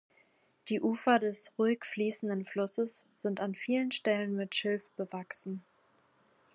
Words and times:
Die 0.69 0.81
Ufer 0.81 1.19
des 1.19 1.51
ruhig 1.59 1.85
fließenden 1.85 2.43
Flusses 2.43 3.05
sind 3.17 3.39
an 3.39 3.53
vielen 3.53 3.91
Stellen 3.91 4.35
mit 4.35 4.55
Schilf 4.55 4.89
bewachsen. 4.93 5.63